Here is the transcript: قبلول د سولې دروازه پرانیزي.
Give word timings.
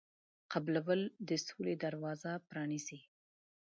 قبلول 0.53 1.01
د 1.27 1.29
سولې 1.45 1.75
دروازه 1.83 2.31
پرانیزي. 2.49 2.99